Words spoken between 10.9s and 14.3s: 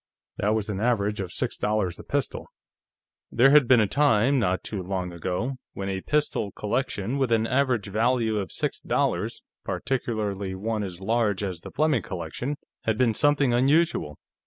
large as the Fleming collection, had been something unusual.